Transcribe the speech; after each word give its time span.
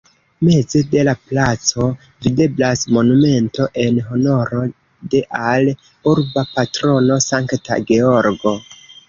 Meze 0.45 0.79
de 0.93 1.01
la 1.07 1.11
placo 1.31 1.89
videblas 2.27 2.85
monumento 2.97 3.67
en 3.83 4.01
honoro 4.15 4.63
de 5.13 5.23
al 5.51 5.71
urba 6.15 6.47
patrono 6.57 7.21
Sankta 7.29 7.81
Georgo. 7.95 8.57